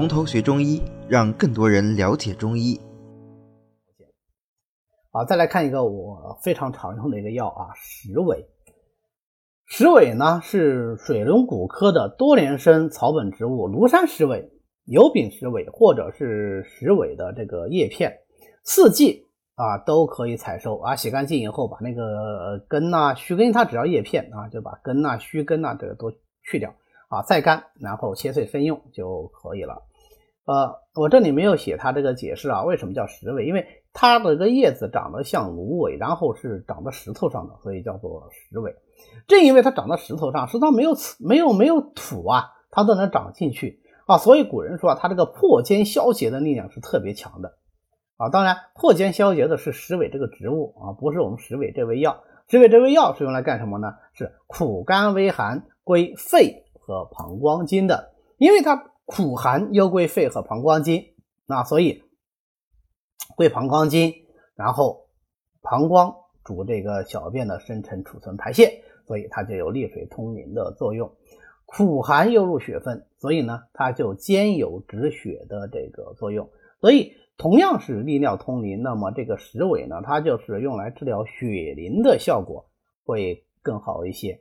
[0.00, 2.80] 从头学中医，让更多人了解中医。
[5.12, 8.48] 好，再来看一个我非常常用的一个药啊，石韦。
[9.66, 14.50] 石韦呢是水龙骨科的多年生草本植物，庐山石韦、
[14.86, 18.20] 油饼石韦或者是石韦的这个叶片，
[18.64, 26.10] 四季啊都可以采收啊，洗干净以后把那个根呐、须根，它只要叶片啊，就把根呐、须根呐这个都
[26.42, 26.74] 去掉
[27.10, 29.82] 啊，晒干，然后切碎分用就可以了。
[30.46, 33.46] 呃，我这里没有写它这个解释啊，为什么叫石韦？
[33.46, 38.74] 因为它的这个叶子长得像芦苇，然后是长在石头上的，所以叫做石韦。
[39.28, 47.54] 正因为它长在石头上，石头没有没有没有土啊，它都能长进去啊，所以古人说啊，它这个破坚消结的力量是特别强的
[48.16, 48.28] 啊。
[48.30, 52.24] 当然，破坚消结的是石韦这个植物啊，不是我们石韦这味药。
[52.48, 53.94] 石韦这味药是用来干什么呢？
[54.14, 58.89] 是苦甘微寒，归肺和膀胱经的，因为它。
[59.10, 61.04] 苦寒又归肺和膀胱经，
[61.44, 62.04] 那所以
[63.34, 64.14] 归膀胱经，
[64.54, 65.08] 然后
[65.62, 71.12] 膀胱主这个小便的生成、储存、排泄，所以它就有利水通淋的作用。
[71.66, 76.48] 苦寒又入血分，所以呢，它就兼有止血的这个作用。
[76.80, 82.70] 所以同样是利尿通淋，那么这个石韦呢，它就是用来治疗血淋的效果
[83.04, 84.40] 会更好一些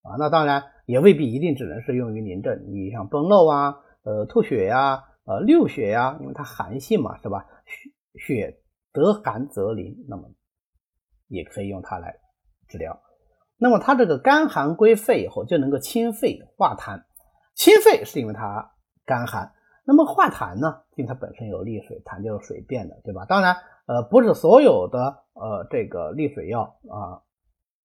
[0.00, 0.16] 啊。
[0.18, 3.82] 那当然也未必一定只能是用于淋症，你像崩漏啊。
[4.06, 7.44] 呃，吐血呀，呃，lưu 血呀，因为它寒性嘛，是吧？
[7.66, 7.90] 血
[8.20, 8.60] 血
[8.92, 10.30] 得寒则淋，那么
[11.26, 12.16] 也可以用它来
[12.68, 13.02] 治疗。
[13.56, 17.02] 那么它这个肝寒归肺以后，就能够清肺化痰。
[17.56, 19.52] 清肺是因为它肝寒，
[19.84, 20.82] 那么化痰呢？
[20.94, 23.24] 因为它本身有利水，痰就是水变的，对吧？
[23.24, 27.22] 当然，呃，不是所有的呃这个利水药啊，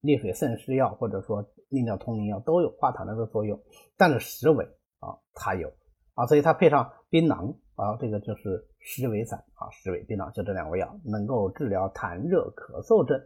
[0.02, 3.60] 利水渗湿药或者说利尿通淋药都有化痰的这个作用，
[3.98, 4.66] 但是石韦
[5.00, 5.74] 啊，它有。
[6.22, 13.20] 啊，所以它配上槟榔啊，这个就是石韦散啊，石韦槟榔就这两味药能够治疗痰热咳嗽症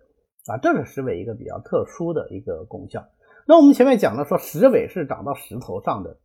[0.47, 3.05] 啊，这是石韦一个比较特殊的一个功效。
[3.45, 6.17] 那我们前面讲了说，石韦是长到石头上的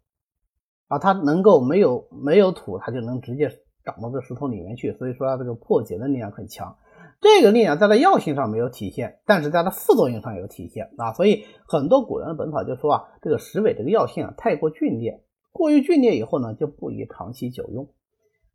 [0.87, 3.51] 啊，它能够没有没有土，它就能直接
[3.85, 6.77] 长到这石头里面去，所以说它这个破解的力量很强。
[7.21, 11.13] 这个力量在它药性上没有体现，但是在它副作用上有体现啊。
[11.15, 15.23] 所以很多古人的本草就说啊，这个石韦这个药性啊太过峻烈。
[15.53, 17.89] 过于剧烈以后呢，就不宜长期久用。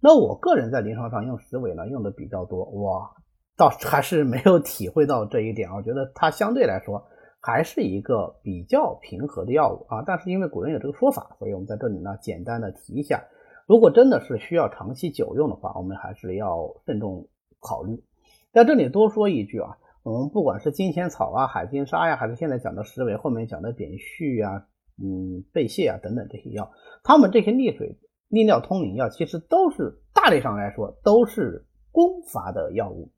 [0.02, 3.10] 那我个人在临床上用石韦呢，用的比较多，我
[3.58, 5.70] 倒还是没有体会到这一点。
[5.72, 7.04] 我觉得它相对来说
[7.42, 10.04] 还是一个比较平和的药物啊。
[10.06, 13.24] 但是因为古人有这个说法，所以我们在这里呢简单的提一下。
[13.68, 17.28] 如果真的是需要长期久用的话，我们还是要慎重
[17.60, 18.04] 考虑。
[18.52, 24.68] 在这里多说一句啊，我们不管是金钱草啊、海金沙呀，还是现在讲的石韦，后面讲的扁蓄啊。
[24.98, 26.72] 嗯，贝泻啊等等这些药，
[27.04, 27.98] 他们这些利水
[28.30, 33.12] 利尿通淋药，其实都是大类上来说都是攻伐的药物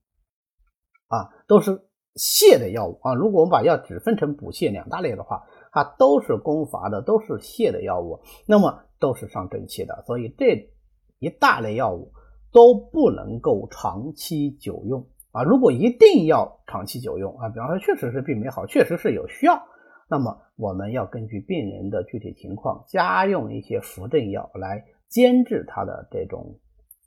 [1.08, 1.80] 啊，都是
[2.16, 3.14] 泻的药物啊。
[3.14, 10.04] 如果我们把药只分成补泻两大类的话，它都是攻伐的，都是泻的药物，那么都是伤正气的。
[10.08, 10.72] 所以这
[11.20, 12.12] 一大类药物
[12.52, 15.44] 都不能够长期久用啊。
[15.44, 19.62] 如果一定要长期久用啊，比方说确实是病没好，确实是有需要。
[20.09, 26.59] 那么我们要根据病人的具体情况，加用一些扶正药来监治他的这种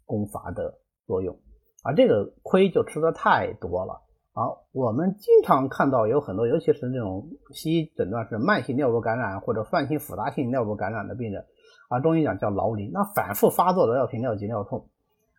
[0.04, 1.34] 攻伐的作用，
[1.82, 4.02] 啊，这个亏就吃的太多了
[4.32, 4.52] 啊！
[4.72, 11.46] 我们经常看到有很多，尤其是那种西医诊断是慢性尿路感染或者慢性复杂性尿路感染的病人，
[11.88, 14.88] 啊，中医讲叫劳淋，那反复发作的尿频、尿急、尿痛，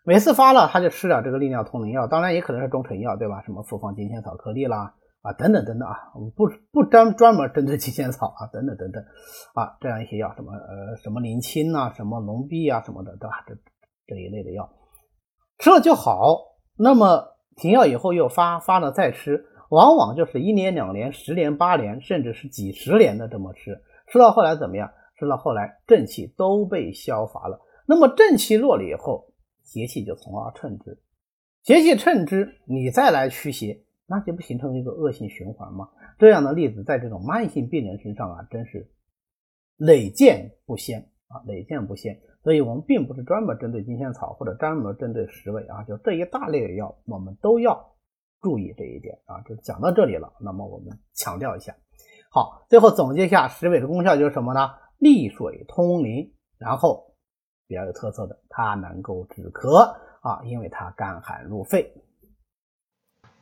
[0.04, 3.44] 每次发了他就吃点这个利尿通淋药，当然也可能是中成药，对吧？
[3.44, 4.96] 什么复方金钱草颗粒啦。
[5.22, 9.04] 啊，等等等等啊，我们不不专专门针对 金钱草啊，等等等等
[9.54, 13.44] 啊，这样一些药，什么呃什么林清啊，什么龙碧啊什么的，对吧？
[13.48, 13.56] 这
[14.08, 14.70] 这一类的药
[15.60, 24.92] 吃了就好，那么停药以后又发，发了再吃，往往就是一年两年、十年八年，甚至是几十年的这么吃，吃到后来怎么样？
[25.20, 29.32] 吃到后来正气都被消乏了，那么正气弱了以后，
[29.62, 31.00] 邪气就从而称之，
[31.62, 33.84] 邪气称之，你再来驱邪。
[34.12, 35.88] 那就不形成一个恶性循环吗？
[36.20, 38.92] 这样的例子在这种慢性病人身上啊，真是
[39.78, 42.20] 累见不鲜啊，累见不鲜。
[42.44, 47.96] 所以我们并不是专门针对金仙草或者专门针对石韦啊，就这一大类的药，我们都要
[48.42, 49.40] 注意这一点啊。
[49.44, 51.74] 就讲到这里了，那么我们强调一下。
[52.30, 54.72] 好，最后总结一下石韦的功效就是什么呢？
[54.98, 57.16] 利水通淋，然后
[57.66, 61.94] 比较有特色的，它能够止咳啊，因为它甘寒入肺。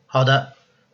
[0.06, 0.59] 好的。